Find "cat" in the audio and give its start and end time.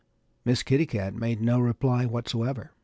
0.87-1.13